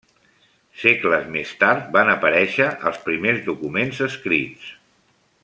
Segles 0.83 1.27
més 1.35 1.51
tard, 1.63 1.83
van 1.97 2.09
aparèixer 2.15 2.71
els 2.91 2.99
primers 3.11 3.45
documents 3.51 4.01
escrits. 4.09 4.73